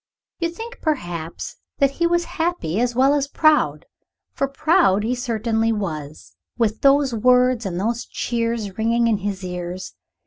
[0.39, 3.85] You think, perhaps, that he was happy as well as proud,
[4.33, 9.93] for proud he certainly was, with those words and those cheers ringing in his ears.